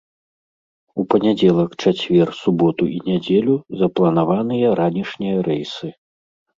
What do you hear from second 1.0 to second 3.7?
У панядзелак, чацвер, суботу і нядзелю